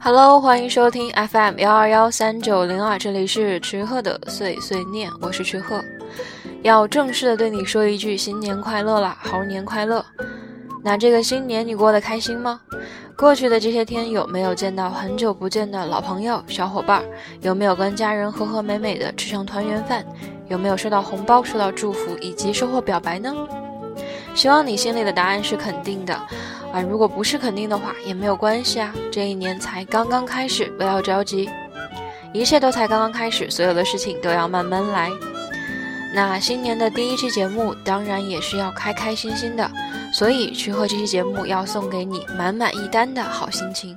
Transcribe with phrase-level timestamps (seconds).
[0.00, 5.84] Hello，欢迎收听 FM 幺二幺三九零二，这里是池鹤的碎碎念，我是池鹤，
[6.62, 10.02] 要正式的对你说一句新年快乐啦，猴年快乐！
[10.82, 12.62] 那这个新年你过得开心吗？
[13.18, 17.02] 过去的这些天有没有见到很久不见的老朋友、小伙伴？
[17.40, 20.06] 有没有跟家人和和美美的吃上团圆饭？
[20.46, 23.34] 有没有收到红包、收到祝福以及收获表白呢？
[24.36, 26.14] 希望你心里的答案是肯定的。
[26.72, 28.94] 啊，如果不是肯定的话，也没有关系啊。
[29.10, 31.50] 这一年才刚刚开始，不要着急，
[32.32, 35.10] 一切都才刚刚开始，所有的事情都要慢慢来。
[36.18, 39.70] 那新年的第一期节目，当然也是要开开心心的，
[40.12, 43.96] 所以去和这期节目要送给你满满一单的好心情。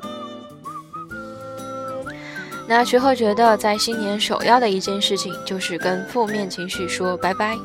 [2.68, 7.58] 那徐鹤觉得，在新年首要的一件事情，就是跟负面情绪说拜拜，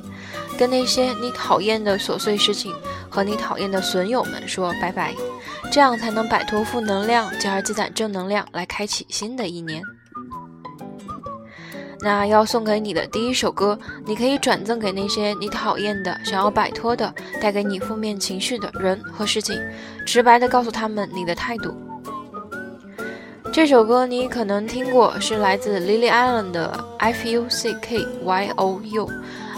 [0.57, 2.75] 跟那些你讨厌的琐碎事情。
[3.11, 5.15] 和你讨厌的损友们说拜拜，
[5.71, 9.83] 这样才能摆脱负能量，进而积攒正能量，来开启新的一年。
[12.01, 19.61] 那要送给你的第一首歌，你可以转赠给那些你讨厌的、想要摆脱的、带给你负面情绪的人和事情，
[20.07, 21.75] 直白的告诉他们你的态度。
[23.53, 29.09] 这首歌你可能听过，是来自 Lily Allen 的 F U C K Y O U。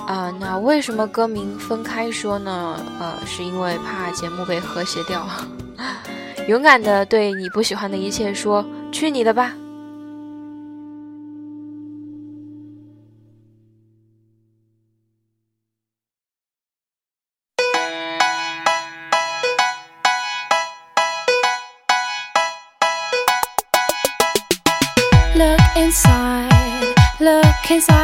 [0.07, 2.81] 啊，那为什么歌名分开说呢？
[2.99, 5.27] 呃，是因为怕节目被和谐掉。
[6.49, 9.53] 勇敢的对你不喜欢的一切说：“去你的吧。”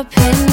[0.00, 0.49] up in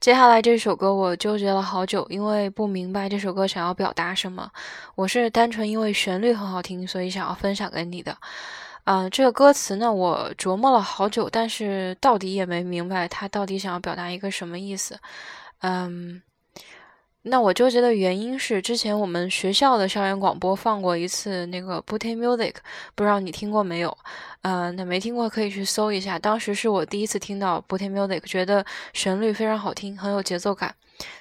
[0.00, 4.50] 接下来这首歌我纠结了好久，因为不明白这首歌想要表达什么。
[4.94, 8.16] 我是单纯因为旋律很好听，所以想要分享给你的。
[8.84, 14.98] 嗯，这个歌词呢，我琢磨了好久，但是到底也没明白它到底想要表达一个什么意思。
[15.60, 16.22] 嗯。
[17.22, 22.54] 那我纠结的原因是，之前我们学校的校园广播放过一次那个 Booty Music，
[22.94, 23.94] 不知道你听过没有？
[24.40, 26.18] 呃，那没听过可以去搜一下。
[26.18, 28.64] 当时是我第一次听到 Booty Music，觉得
[28.94, 30.74] 旋律非常好听，很有节奏感，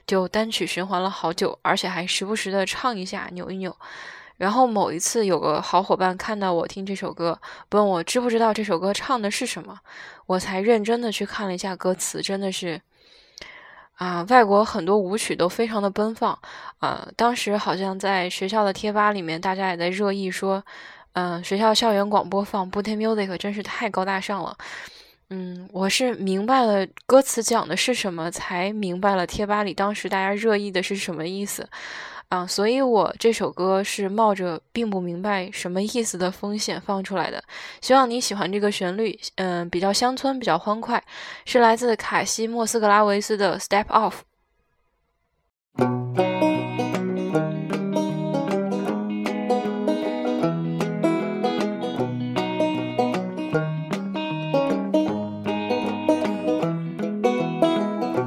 [0.07, 3.75] 就单曲循环了好久，而且还时不时的唱一下，扭一扭。
[4.37, 7.37] 然后某一次，有个好伙伴看到我听这首歌，
[7.71, 9.77] 问我知不知道这首歌唱的是什么，
[10.27, 12.79] 我才认真的去看了一下歌词，真的是。
[13.99, 16.37] 啊，外国很多舞曲都非常的奔放，
[16.79, 20.63] 啊，当时好像在学校的贴吧里面，大家也在热议说，
[21.13, 24.55] 嗯，学校校园广播放 Booty Music 真是太高大上了。
[25.31, 31.67] 嗯，我是明白了歌词讲的是什么，才明白了贴吧里当时大家热议的是什么意思。
[32.29, 37.43] 啊，所以我这首歌是冒着并不明白什么意思的风险放出来的。
[37.81, 41.03] 希望你喜欢这个旋律，嗯，比较乡村，比较欢快，
[41.45, 44.13] 是来自卡西莫斯格拉维斯的《Step Off》。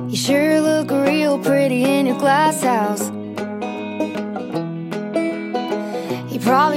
[0.09, 3.22] You sure look real pretty in your glass house.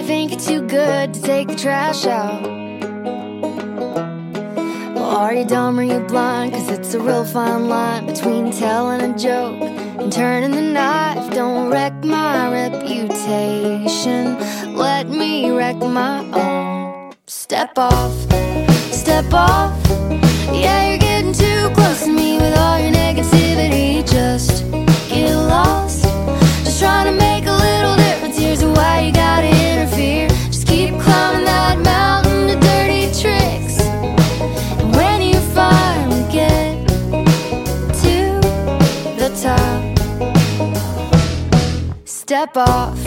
[0.06, 2.44] Think it's too good to take the trash out.
[4.94, 6.54] Well, are you dumb or you blind?
[6.54, 11.34] Cause it's a real fine line between telling a joke and turning the knife.
[11.34, 14.38] Don't wreck my reputation.
[14.76, 17.14] Let me wreck my own.
[17.26, 18.14] Step off,
[18.92, 19.76] step off.
[20.54, 20.95] Yeah,
[42.58, 43.05] off,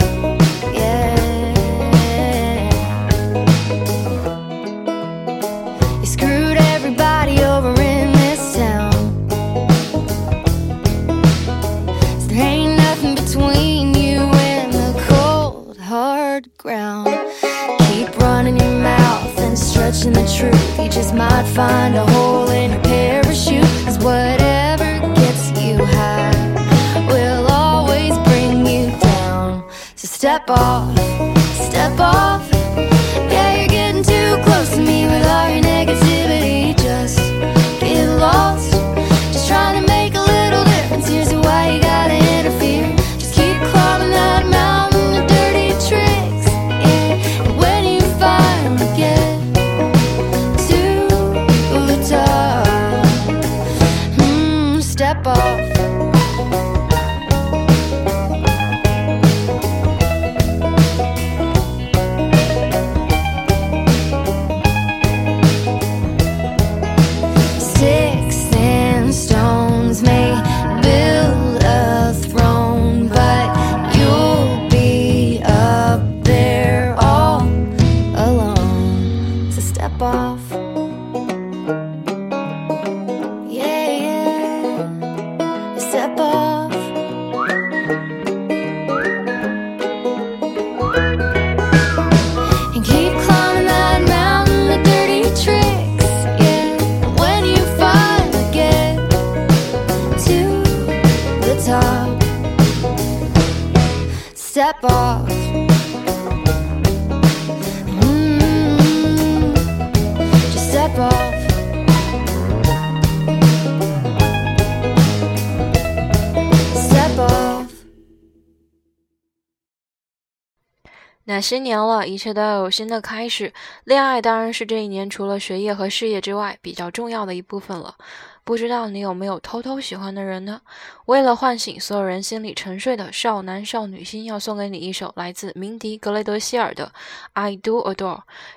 [121.49, 123.51] 新年了，一切都要有新的开始。
[123.85, 127.95] 恋爱当然是这一年除了学业和事业之外比较重要的一部分了。
[128.43, 130.61] 不知道你有没有偷偷喜欢的人呢？
[131.07, 136.85] 为了唤醒所有人心里沉睡的少男少女心，要送给你一首来自鸣笛·格雷德希尔的
[137.33, 137.95] 《I Do Adore》。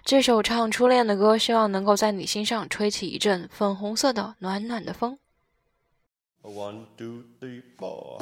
[0.04, 5.18] 这首唱初恋的歌，希望能够在你心上吹起一阵粉红色的暖暖的风。
[6.42, 8.20] One, two, three, four.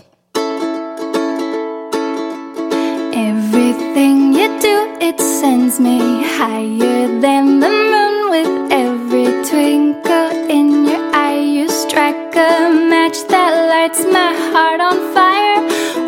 [3.28, 5.98] Everything you do, it sends me
[6.38, 8.14] higher than the moon.
[8.34, 14.96] With every twinkle in your eye, you strike a match that lights my heart on
[15.12, 15.60] fire.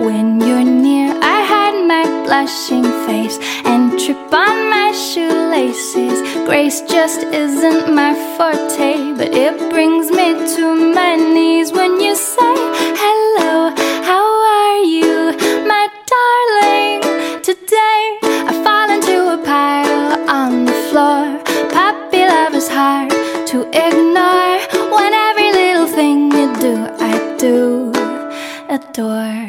[0.07, 6.19] When you're near, I hide my blushing face and trip on my shoelaces.
[6.49, 10.65] Grace just isn't my forte, but it brings me to
[10.95, 12.55] my knees when you say
[23.53, 24.57] to ignore.
[24.97, 26.75] When every little thing you do,
[27.11, 27.93] I do
[28.77, 29.45] adore.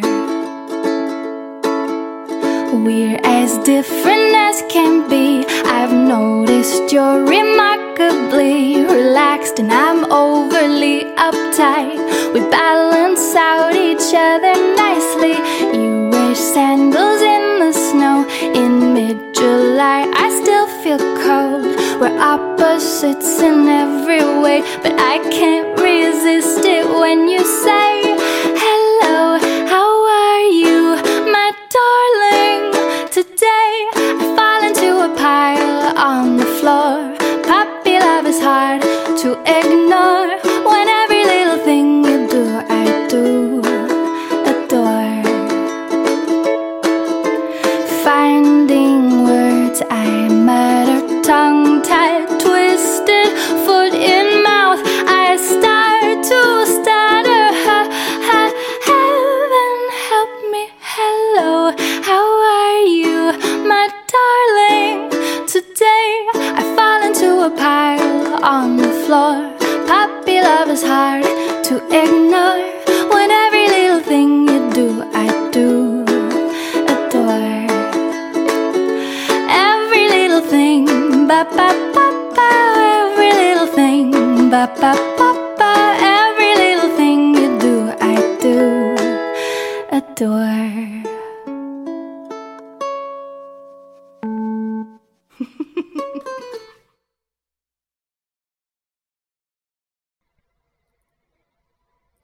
[2.83, 5.45] We're as different as can be.
[5.77, 11.99] I've noticed you're remarkably relaxed, and I'm overly uptight.
[12.33, 15.35] We balance out each other nicely.
[15.77, 18.27] You wear sandals in the snow
[18.59, 20.11] in mid July.
[20.13, 21.92] I still feel cold.
[22.03, 28.22] We're opposites in every way, but I can't resist it when you say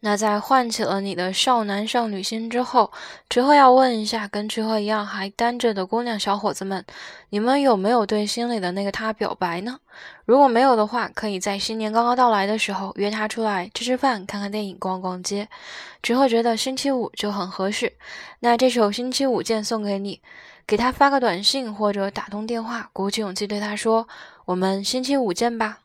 [0.01, 2.89] 那在唤起了你的少男少女心之后，
[3.29, 6.85] 池鹤要问一下，跟池鹤一样还单着的姑娘小伙子们，
[7.31, 9.77] 你们有没有对心里的那个他表白呢？
[10.23, 15.49] 如果没有的话，可以在新年刚刚到来的时候约他出来吃吃饭、看看电影、逛逛街。
[16.01, 17.91] 池鹤觉得星期五就很合适。
[18.39, 20.21] 那这首《星期五见》送给你，
[20.65, 24.07] 给他发个短信或者打通电话，鼓起勇气对他说
[24.47, 25.79] ：“我们星期五见吧。”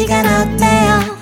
[0.00, 1.19] 시간 어때요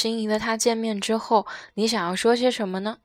[0.00, 2.96] 心仪的他见面之后，你想要说些什么呢？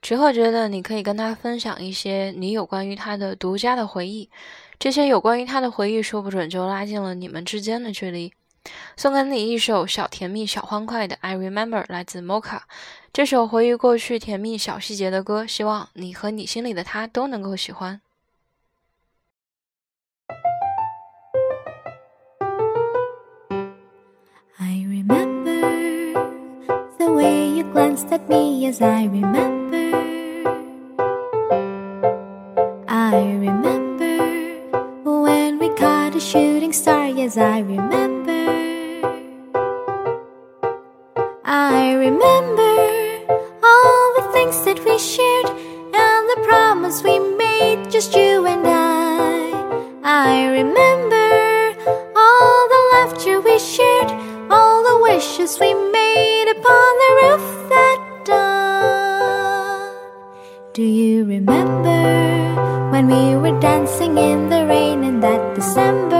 [0.00, 4.30] 池鹤觉得你可以跟他分享一些你有关于他的独家的回忆，
[4.78, 8.32] 这些有关于他的回忆，说不准就拉近了你们之间的距离。
[8.96, 12.60] 送给你一首小甜蜜、小欢快的《I Remember》，来自 Mocha。
[13.12, 18.00] 这首回忆过去甜蜜小细节的歌，希望你和你心里的他都能够喜欢。
[24.58, 25.95] I remember
[27.06, 29.86] the way you glanced at me as I remember.
[32.88, 33.16] I
[33.46, 34.16] remember
[35.22, 38.42] when we caught a shooting star, yes, I remember.
[41.44, 42.74] I remember
[43.70, 45.50] all the things that we shared
[46.04, 49.36] and the promise we made, just you and I.
[50.02, 51.28] I remember
[52.24, 54.10] all the laughter we shared,
[54.50, 55.95] all the wishes we made
[63.66, 66.15] dancing in the rain in that December?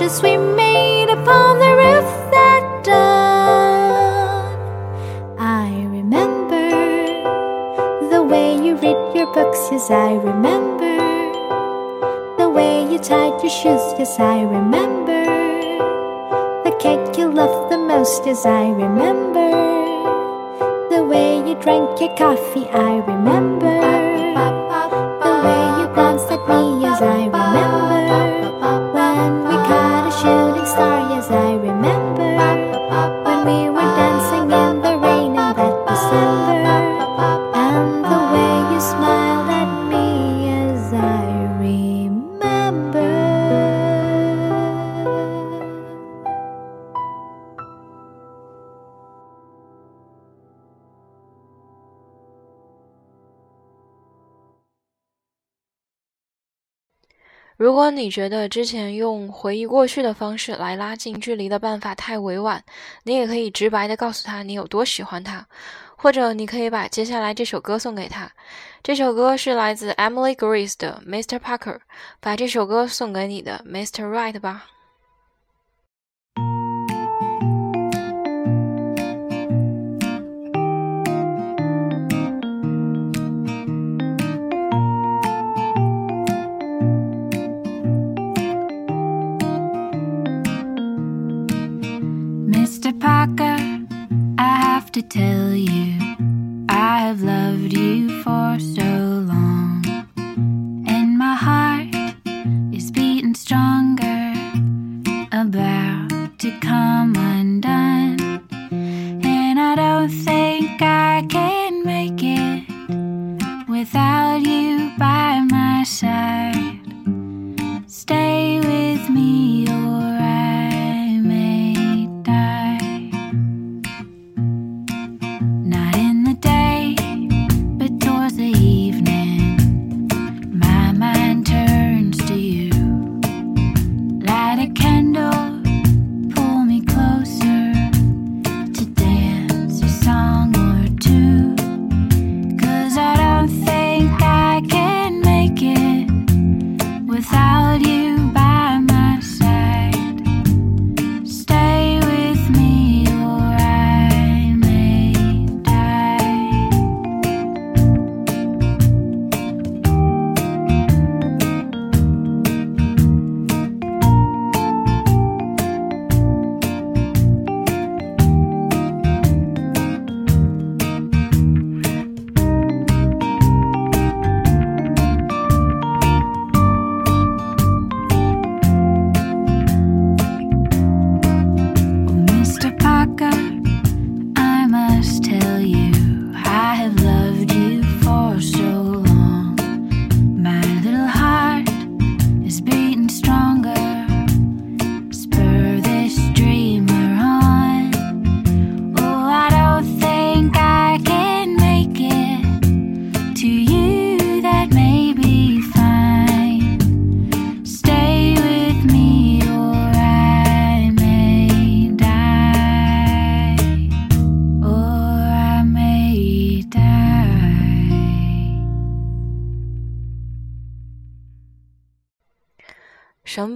[0.00, 4.58] We made upon the roof that dawn.
[5.38, 6.68] I remember
[8.10, 10.96] the way you read your books, yes, I remember.
[12.38, 15.22] The way you tied your shoes, yes, I remember.
[16.64, 19.50] The cake you loved the most, yes, I remember.
[20.90, 23.73] The way you drank your coffee, I remember.
[58.04, 62.62] 你觉得之前用回忆过去的方式来拉近距离的办法太委婉，
[63.04, 65.46] 你也可以直白的告诉他你有多喜欢他，
[65.96, 68.30] 或者你可以把接下来这首歌送给他。
[68.82, 71.38] 这首歌是来自 Emily Grace 的 Mr.
[71.38, 71.78] Parker，
[72.20, 74.04] 把这首歌送给你的 Mr.
[74.06, 74.66] Right 吧。
[98.34, 98.73] horse.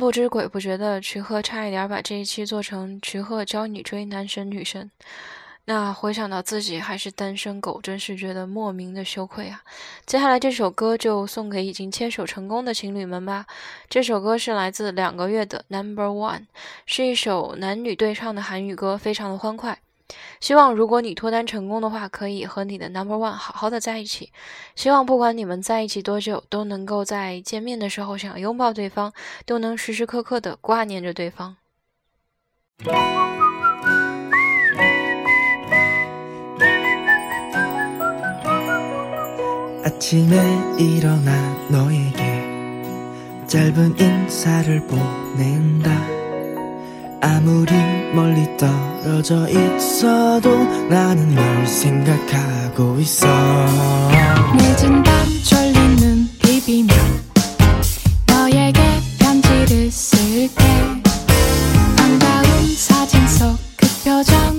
[0.08, 4.90] 不知鬼不觉的，瞿鹤差一点把这一期做成瞿鹤教你追男神女神。
[5.66, 9.62] 那回想到自己还是单身狗，真是觉得莫名的羞愧啊！
[10.06, 13.44] 接下来这首歌就送给已经牵手成功的情侣们吧。
[13.90, 16.46] 这首歌是来自两个月的 Number One，
[16.86, 19.78] 是一首男女对唱的韩语歌，非常的欢快。
[20.39, 24.31] 希望如果你脱单成功的话，可以和你的 Number One 好好的在一起。
[24.75, 29.13] 希望不管你们在一起多久，都能够在见面的时候想拥抱对方，
[29.45, 31.55] 都能时时刻刻的挂念着对方。
[39.85, 40.35] 아침에
[40.79, 41.31] 일어나
[41.69, 46.16] 너에게 짧은 인사를 보낸다
[47.20, 47.72] 아무리
[48.14, 50.50] 멀리 떨어져 있어도
[50.88, 53.26] 나는 널 생각하고 있어.
[54.56, 56.94] 늦은 밤 졸린 눈 비비며
[58.28, 58.80] 너에게
[59.18, 60.64] 편지를 쓸게
[61.96, 64.57] 반가운 사진 속 그 표정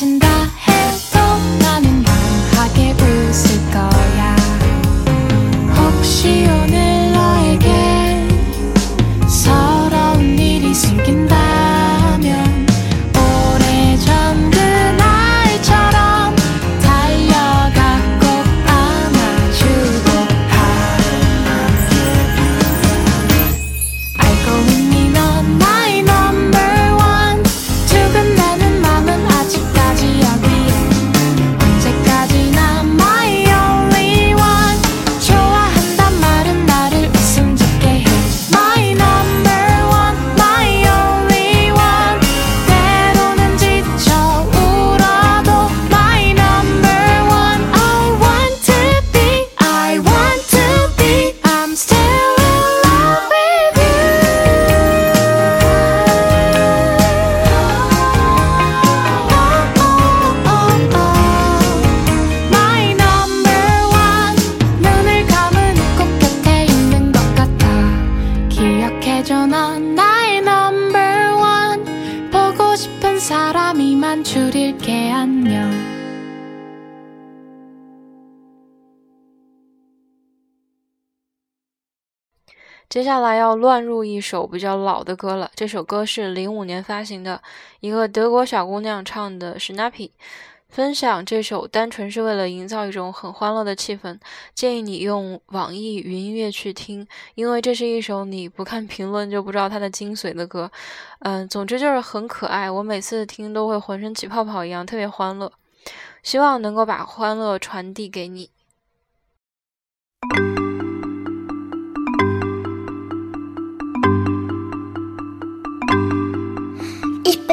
[0.00, 0.69] 미친다.
[82.90, 87.40] 接下来要乱入一首比较老的歌了，这首歌是零五年发行的，
[87.78, 90.08] 一个德国小姑娘唱的《Snappy》。
[90.68, 94.18] 分享这首单纯是为了营造一种很欢乐的气氛，
[94.54, 100.68] 建议你用网易云音乐去听，因为这是一首你不看评论就不知道它的精髓的歌。
[101.20, 105.52] 嗯，总之就是很可爱，我每次听都会浑身起泡泡一样，特别欢乐。
[106.24, 108.50] 希望能够把欢乐传递给你。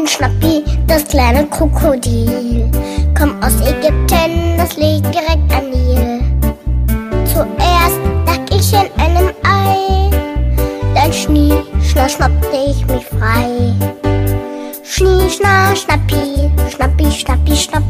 [0.08, 2.72] Schnappi, das kleine Krokodil.
[3.18, 6.22] Komm aus Ägypten, das liegt direkt an Nil.
[7.26, 10.10] Zuerst lag ich in einem Ei,
[10.96, 13.74] dann schnie, schna, schnappte ich mich frei.
[14.84, 17.84] Schnie, schna, schnappi, schnappi, schnappi, schnapp.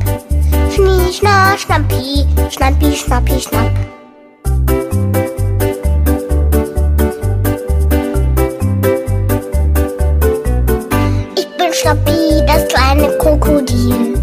[0.74, 3.72] Schnie, schna, schnappi, schnappi, schnappi, schnapp.
[11.88, 14.16] Schnappi, das kleine Krokodil.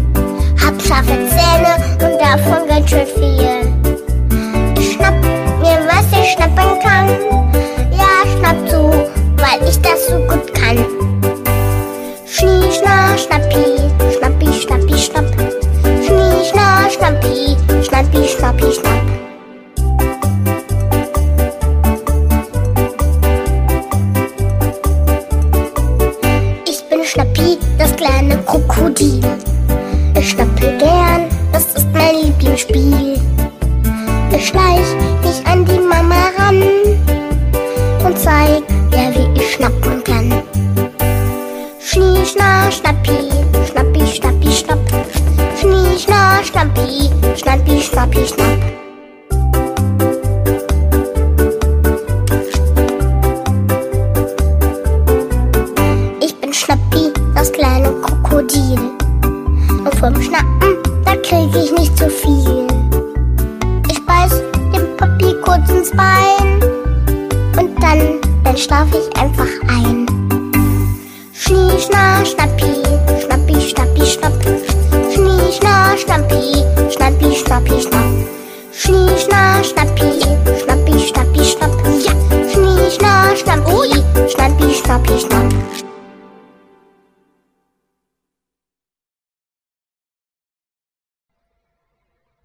[0.63, 3.54] Hab scharfe Zähne und davon ganz schön viel.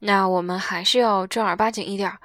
[0.00, 2.18] 那我们还是要正儿八经一点儿，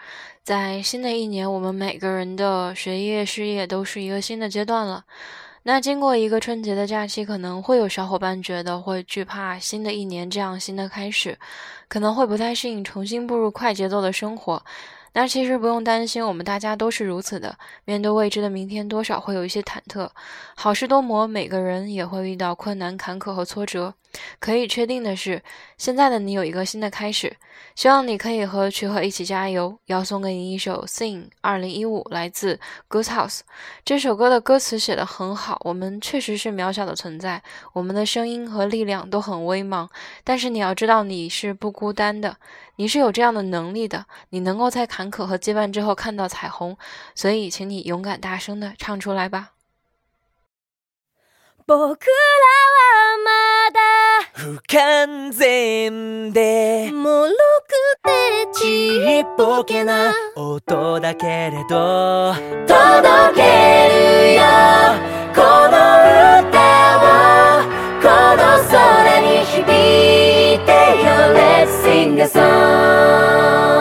[0.44, 5.06] 在新的一年，我们每个人的学业、事业都是一个新的阶段了。
[5.64, 11.38] 那经过一个春节的假期，可能会有小伙伴觉得会惧怕新的一年这样新的开始，
[11.88, 14.64] 可能会不太适应重新步入快节奏的生活。
[15.14, 17.58] 那其实不用担心，我们大家都是如此的。
[17.84, 20.10] 面对未知的明天，多少会有一些忐忑。
[20.56, 23.94] 好事多磨，每个人也会遇到困难、坎坷和挫折。
[24.40, 25.42] 可以确定的是，
[25.78, 27.36] 现在的你有一个新的开始。
[27.74, 29.78] 希望你可以和曲和一起加油。
[29.86, 33.42] 要送给你一首《Sing》，二零一五，来自 Good House。
[33.84, 35.60] 这首歌的歌词写得很好。
[35.64, 37.42] 我们确实是渺小的存在，
[37.74, 39.88] 我们的声音和力量都很微茫。
[40.24, 42.38] 但是你要知道，你是不孤单的，
[42.76, 46.78] 你是有这样的能力的，你能够在坎坷和羁绊之后看到彩虹。
[47.14, 49.55] 所以，请你勇敢大声的唱出来吧。
[51.68, 53.80] 僕らはまだ
[54.34, 56.92] 不完全で。
[56.92, 57.36] 脆く
[58.04, 58.12] て
[58.54, 58.62] ち
[59.22, 62.36] っぽけな音だけれど。
[62.68, 63.42] 届け
[63.90, 64.44] るよ。
[65.34, 65.78] この
[66.46, 66.54] 歌
[67.02, 67.66] を
[68.00, 69.66] この空に響
[70.54, 70.70] いて
[71.04, 71.10] よ。
[71.34, 73.75] Let's sing a song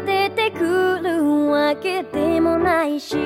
[0.00, 3.16] 出てくるわけでもないし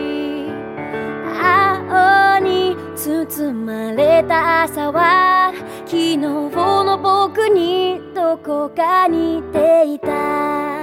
[1.40, 5.52] 青に包まれた朝は
[5.84, 10.82] 昨日の僕にどこか似ていた。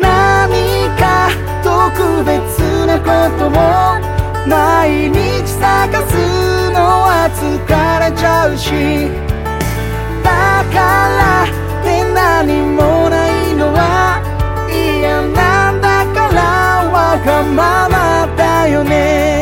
[0.00, 1.28] 何か
[1.62, 3.50] 特別なことを
[4.48, 7.40] 毎日探すのは疲
[8.00, 9.08] れちゃうし
[10.24, 14.21] だからって何もないのは
[15.01, 16.41] 嫌なんだから
[16.93, 19.40] わがままだよね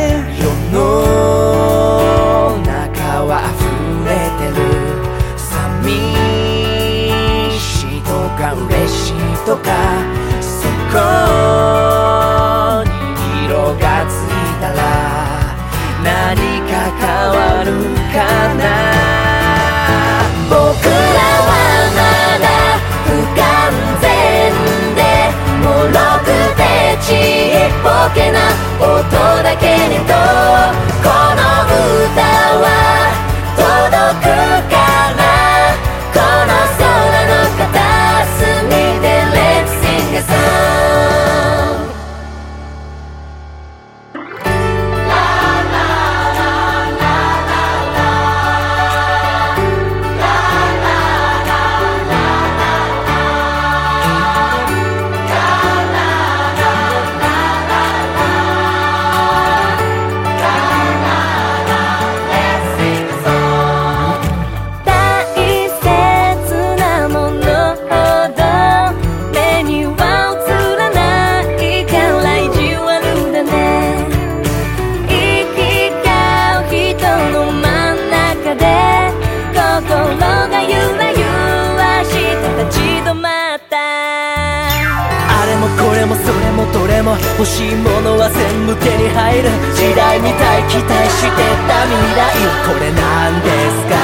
[87.11, 92.31] も欲しいものは全部手に入る時代みたい期待してた未来
[92.63, 93.99] これなんですか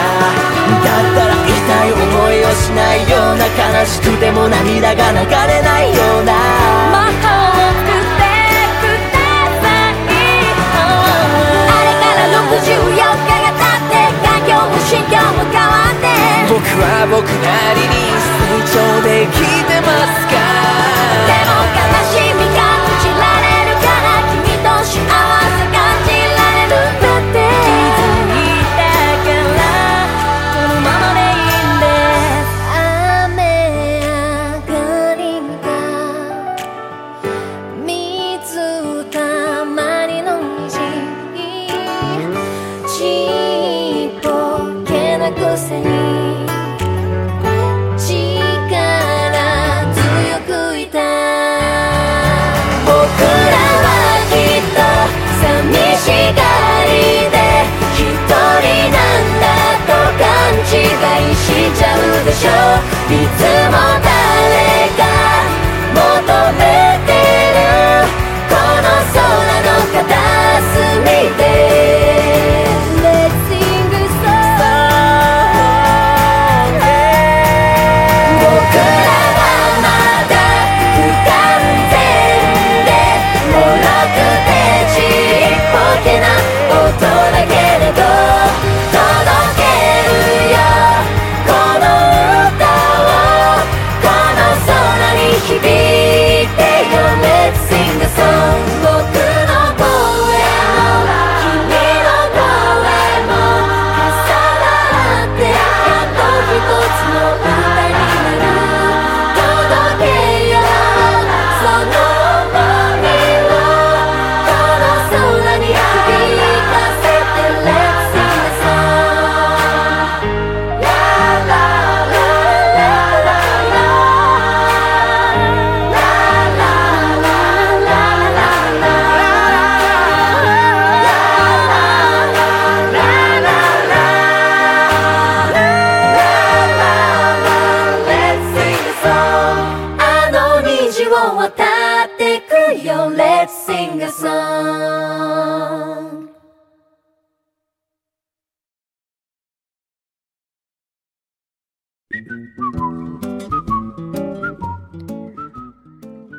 [0.68, 1.56] だったら痛
[1.88, 2.04] い思
[2.36, 6.36] いをしないような悲しくても涙が流れないような
[6.92, 8.28] 魔法を作って
[8.84, 9.24] くだ
[9.64, 10.04] さい
[10.68, 16.12] あれから64日が経って環境も心境も変わって
[16.52, 20.47] 僕は僕なりに成長できてますか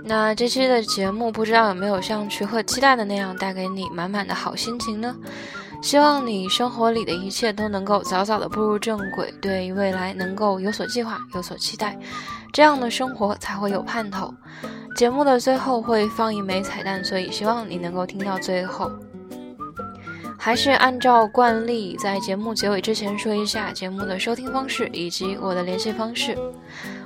[0.08, 5.14] 那这期的节目不知道有没有像徐鹤期待的那样带给你满满的好心情呢？
[5.82, 11.98] 希望你生活里的一切都能够早早的步入正轨，对未来能够有所计划、有所期待，
[12.54, 14.32] 这样的生活才会有盼头。
[14.96, 18.90] 节目的最后会放一枚彩蛋，所以希望你能够听到最后。
[20.40, 26.38] 还是按照惯例，在节目结尾之前说一下节目的收听方式以及我的联系方式。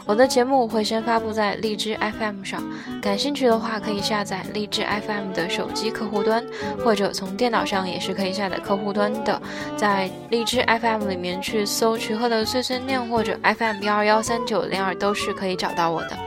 [0.04, 2.62] 我的节目会先发布在荔枝 FM 上，
[3.00, 6.44] 感兴趣的话可以下载荔枝 FM 的手机客户端，
[6.84, 9.40] 或者从电脑上也是可以下载客户端的，
[9.76, 16.18] 在荔枝 FM 里面去搜“徐鹤的碎碎念”或者 FM 幺二幺三九零二都是可以找到我的。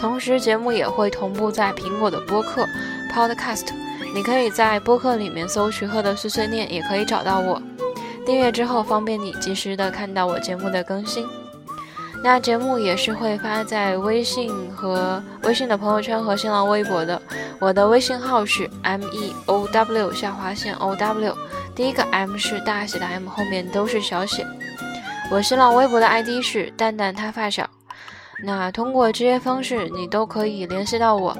[0.00, 2.64] 同时，节目也会同步在苹果的播客
[3.12, 3.66] Podcast，
[4.16, 7.60] 你可以在播客里面搜“徐鹤的碎碎念”，也可以找到我。
[8.24, 11.26] 订阅之后，方便你及时的看到我节目的更新。
[12.24, 17.20] 那节目也是会发在微信和微信的朋友圈和新浪微博的。
[17.58, 21.36] 我的微信号是 m e o w 下划线 o w，
[21.74, 24.46] 第一个 m 是大写的 M，后面都是小写。
[25.30, 27.68] 我新浪微博的 ID 是蛋蛋他发小。
[28.44, 31.36] 那通过这些方式，你都可以联系到我。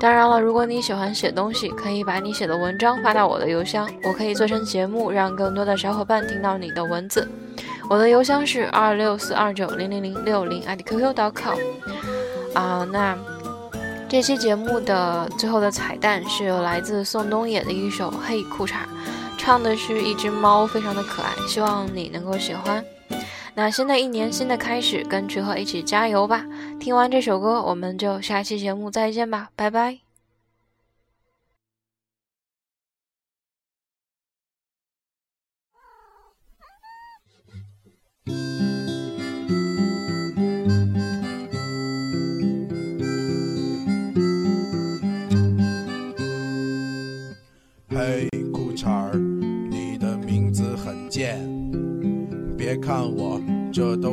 [0.00, 7.28] 当然了，如果你喜欢写东西，可以把你写的文章发到我的邮箱，我可以做成节目，让更多的小伙伴听到你的文字。
[7.90, 11.58] 我的邮箱是二六四二九零零零六零 at qq.com
[12.54, 13.18] 啊，那
[14.08, 18.72] 这期节目的最后的彩蛋是有来自宋冬野的一首《嘿裤衩》，
[19.36, 22.84] 唱的是一只猫，非常的可爱，希望你能够喜欢。
[23.58, 26.46] 那新的一年新的开始，跟曲鹤一起加油吧！
[26.78, 29.98] 听完这首歌，我们就下期节目再见吧，拜拜。
[47.90, 48.27] 嘿，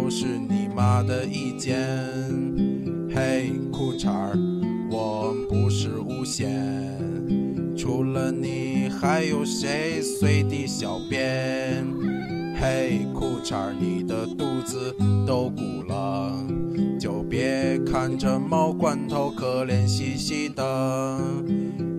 [0.05, 1.75] 都是你妈的意见。
[3.09, 4.37] 嘿，裤衩儿，
[4.91, 6.47] 我不是无限。
[7.75, 11.83] 除了你，还有谁随地小便？
[12.55, 14.95] 嘿，裤衩，你的肚子
[15.25, 16.31] 都鼓了，
[16.99, 21.19] 就别看着猫罐头可怜兮兮的。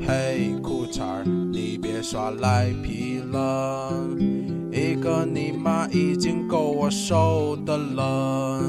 [0.06, 3.92] 嘿，裤衩，你别耍赖皮了，
[5.06, 8.60] 个你妈已经够我受的了。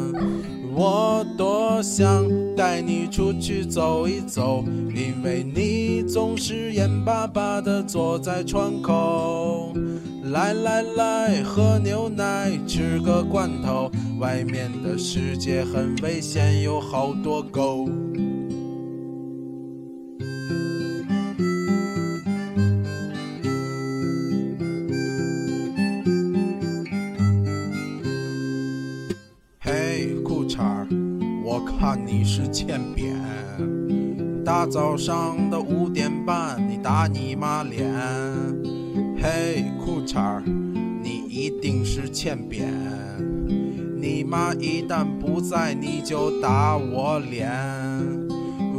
[0.75, 2.23] 我多想
[2.55, 4.63] 带你出去走一走，
[4.93, 9.73] 因为你总是眼巴巴地坐在窗口。
[10.25, 17.89] 来来来，喝牛奶，吃个罐头，外面的世界很危险，有好多狗。
[32.06, 33.16] 你是欠扁。
[34.45, 37.91] 大早上的五点半，你打你妈脸。
[39.22, 40.43] 嘿，裤衩儿，
[41.02, 42.68] 你一定是欠扁。
[44.00, 47.52] 你妈一旦不在，你就打我脸。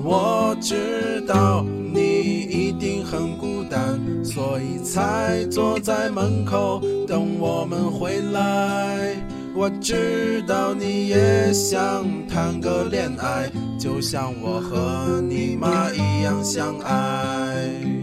[0.02, 9.16] 我知道你一定很孤单，所以才坐在门口等我们回来。
[9.60, 17.97] 我知道你也想谈个恋爱，就像我和你妈一样相爱。